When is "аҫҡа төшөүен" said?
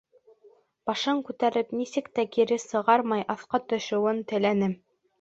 3.37-4.29